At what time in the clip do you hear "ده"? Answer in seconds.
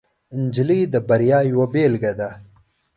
2.19-2.29